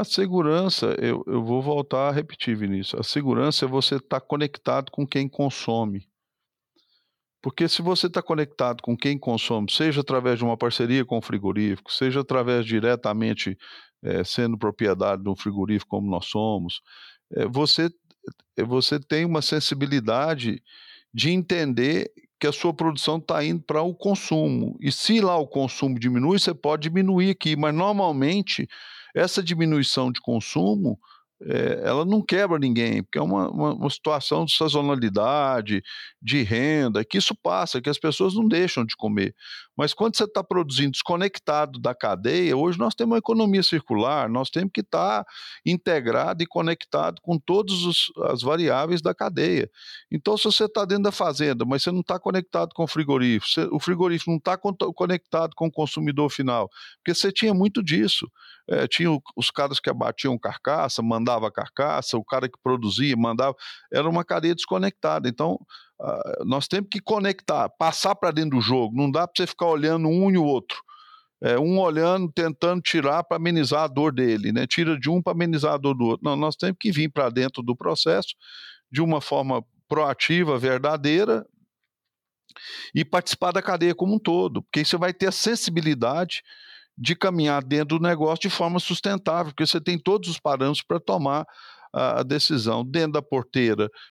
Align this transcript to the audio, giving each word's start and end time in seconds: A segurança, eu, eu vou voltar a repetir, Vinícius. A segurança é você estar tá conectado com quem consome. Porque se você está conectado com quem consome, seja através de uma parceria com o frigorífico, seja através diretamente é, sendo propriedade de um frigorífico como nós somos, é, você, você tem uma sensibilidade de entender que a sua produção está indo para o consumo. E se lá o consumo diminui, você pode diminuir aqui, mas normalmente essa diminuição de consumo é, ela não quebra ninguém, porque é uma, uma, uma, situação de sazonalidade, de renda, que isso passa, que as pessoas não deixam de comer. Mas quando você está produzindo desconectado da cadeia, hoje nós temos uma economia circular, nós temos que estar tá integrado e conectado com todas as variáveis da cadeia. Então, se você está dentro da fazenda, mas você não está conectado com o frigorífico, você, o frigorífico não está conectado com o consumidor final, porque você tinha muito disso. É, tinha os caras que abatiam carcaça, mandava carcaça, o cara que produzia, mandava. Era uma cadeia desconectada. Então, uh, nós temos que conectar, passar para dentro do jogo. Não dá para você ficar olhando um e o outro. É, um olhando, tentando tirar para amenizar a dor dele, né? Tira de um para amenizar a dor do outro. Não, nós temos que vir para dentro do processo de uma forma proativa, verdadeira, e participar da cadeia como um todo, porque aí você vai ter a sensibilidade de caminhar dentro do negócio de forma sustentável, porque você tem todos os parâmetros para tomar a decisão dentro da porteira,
A 0.00 0.04
segurança, 0.04 0.96
eu, 0.98 1.22
eu 1.26 1.44
vou 1.44 1.60
voltar 1.60 2.08
a 2.08 2.10
repetir, 2.10 2.56
Vinícius. 2.56 2.98
A 2.98 3.02
segurança 3.02 3.66
é 3.66 3.68
você 3.68 3.96
estar 3.96 4.18
tá 4.18 4.26
conectado 4.26 4.90
com 4.90 5.06
quem 5.06 5.28
consome. 5.28 6.08
Porque 7.42 7.68
se 7.68 7.82
você 7.82 8.06
está 8.06 8.22
conectado 8.22 8.82
com 8.82 8.96
quem 8.96 9.18
consome, 9.18 9.70
seja 9.70 10.00
através 10.00 10.38
de 10.38 10.44
uma 10.44 10.56
parceria 10.56 11.04
com 11.04 11.18
o 11.18 11.22
frigorífico, 11.22 11.92
seja 11.92 12.20
através 12.20 12.64
diretamente 12.64 13.58
é, 14.02 14.24
sendo 14.24 14.56
propriedade 14.56 15.22
de 15.22 15.28
um 15.28 15.36
frigorífico 15.36 15.90
como 15.90 16.10
nós 16.10 16.24
somos, 16.24 16.80
é, 17.36 17.46
você, 17.46 17.90
você 18.56 18.98
tem 18.98 19.26
uma 19.26 19.42
sensibilidade 19.42 20.62
de 21.12 21.28
entender 21.28 22.10
que 22.40 22.46
a 22.46 22.52
sua 22.52 22.72
produção 22.72 23.18
está 23.18 23.44
indo 23.44 23.62
para 23.62 23.82
o 23.82 23.94
consumo. 23.94 24.78
E 24.80 24.90
se 24.90 25.20
lá 25.20 25.36
o 25.36 25.46
consumo 25.46 25.98
diminui, 25.98 26.38
você 26.38 26.54
pode 26.54 26.88
diminuir 26.88 27.32
aqui, 27.32 27.54
mas 27.54 27.74
normalmente 27.74 28.66
essa 29.14 29.42
diminuição 29.42 30.10
de 30.12 30.20
consumo 30.20 30.98
é, 31.42 31.82
ela 31.84 32.04
não 32.04 32.22
quebra 32.22 32.58
ninguém, 32.58 33.02
porque 33.02 33.18
é 33.18 33.22
uma, 33.22 33.50
uma, 33.50 33.74
uma, 33.74 33.90
situação 33.90 34.44
de 34.44 34.54
sazonalidade, 34.54 35.82
de 36.20 36.42
renda, 36.42 37.04
que 37.04 37.16
isso 37.16 37.34
passa, 37.34 37.80
que 37.80 37.88
as 37.88 37.98
pessoas 37.98 38.34
não 38.34 38.46
deixam 38.46 38.84
de 38.84 38.94
comer. 38.94 39.34
Mas 39.76 39.94
quando 39.94 40.16
você 40.16 40.24
está 40.24 40.44
produzindo 40.44 40.90
desconectado 40.90 41.80
da 41.80 41.94
cadeia, 41.94 42.54
hoje 42.54 42.78
nós 42.78 42.94
temos 42.94 43.12
uma 43.12 43.18
economia 43.18 43.62
circular, 43.62 44.28
nós 44.28 44.50
temos 44.50 44.70
que 44.74 44.82
estar 44.82 45.24
tá 45.24 45.30
integrado 45.64 46.42
e 46.42 46.46
conectado 46.46 47.20
com 47.22 47.38
todas 47.38 47.74
as 48.30 48.42
variáveis 48.42 49.00
da 49.00 49.14
cadeia. 49.14 49.70
Então, 50.12 50.36
se 50.36 50.44
você 50.44 50.64
está 50.64 50.84
dentro 50.84 51.04
da 51.04 51.12
fazenda, 51.12 51.64
mas 51.64 51.82
você 51.82 51.90
não 51.90 52.00
está 52.00 52.18
conectado 52.18 52.74
com 52.74 52.84
o 52.84 52.86
frigorífico, 52.86 53.50
você, 53.50 53.68
o 53.72 53.80
frigorífico 53.80 54.30
não 54.30 54.38
está 54.38 54.58
conectado 54.58 55.54
com 55.56 55.68
o 55.68 55.72
consumidor 55.72 56.28
final, 56.30 56.68
porque 56.98 57.14
você 57.14 57.32
tinha 57.32 57.54
muito 57.54 57.82
disso. 57.82 58.30
É, 58.68 58.86
tinha 58.86 59.10
os 59.36 59.50
caras 59.50 59.80
que 59.80 59.90
abatiam 59.90 60.38
carcaça, 60.38 61.02
mandava 61.30 61.50
carcaça, 61.50 62.16
o 62.16 62.24
cara 62.24 62.48
que 62.48 62.58
produzia, 62.62 63.16
mandava. 63.16 63.54
Era 63.92 64.08
uma 64.08 64.24
cadeia 64.24 64.54
desconectada. 64.54 65.28
Então, 65.28 65.58
uh, 66.00 66.44
nós 66.44 66.66
temos 66.66 66.88
que 66.90 67.00
conectar, 67.00 67.68
passar 67.68 68.14
para 68.14 68.30
dentro 68.30 68.58
do 68.58 68.60
jogo. 68.60 68.96
Não 68.96 69.10
dá 69.10 69.26
para 69.26 69.34
você 69.36 69.46
ficar 69.46 69.66
olhando 69.66 70.08
um 70.08 70.30
e 70.30 70.38
o 70.38 70.44
outro. 70.44 70.78
É, 71.42 71.58
um 71.58 71.78
olhando, 71.78 72.30
tentando 72.30 72.82
tirar 72.82 73.24
para 73.24 73.38
amenizar 73.38 73.84
a 73.84 73.88
dor 73.88 74.12
dele, 74.12 74.52
né? 74.52 74.66
Tira 74.66 74.98
de 74.98 75.08
um 75.08 75.22
para 75.22 75.32
amenizar 75.32 75.72
a 75.72 75.78
dor 75.78 75.94
do 75.94 76.04
outro. 76.04 76.20
Não, 76.22 76.36
nós 76.36 76.54
temos 76.54 76.76
que 76.78 76.92
vir 76.92 77.08
para 77.08 77.30
dentro 77.30 77.62
do 77.62 77.74
processo 77.74 78.34
de 78.92 79.00
uma 79.00 79.22
forma 79.22 79.64
proativa, 79.88 80.58
verdadeira, 80.58 81.46
e 82.94 83.06
participar 83.06 83.52
da 83.52 83.62
cadeia 83.62 83.94
como 83.94 84.16
um 84.16 84.18
todo, 84.18 84.60
porque 84.62 84.80
aí 84.80 84.84
você 84.84 84.98
vai 84.98 85.14
ter 85.14 85.28
a 85.28 85.32
sensibilidade 85.32 86.42
de 87.00 87.16
caminhar 87.16 87.64
dentro 87.64 87.98
do 87.98 88.02
negócio 88.02 88.42
de 88.42 88.54
forma 88.54 88.78
sustentável, 88.78 89.52
porque 89.52 89.66
você 89.66 89.80
tem 89.80 89.98
todos 89.98 90.28
os 90.28 90.38
parâmetros 90.38 90.82
para 90.82 91.00
tomar 91.00 91.46
a 91.92 92.22
decisão 92.22 92.84
dentro 92.84 93.12
da 93.12 93.22
porteira, 93.22 93.90